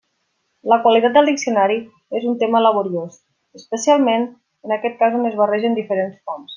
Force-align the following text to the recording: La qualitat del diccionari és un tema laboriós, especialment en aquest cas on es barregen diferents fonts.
La 0.71 0.79
qualitat 0.85 1.13
del 1.17 1.29
diccionari 1.31 1.75
és 2.21 2.25
un 2.31 2.39
tema 2.45 2.63
laboriós, 2.65 3.21
especialment 3.63 4.29
en 4.69 4.79
aquest 4.79 5.01
cas 5.05 5.21
on 5.23 5.33
es 5.33 5.41
barregen 5.45 5.83
diferents 5.83 6.23
fonts. 6.25 6.49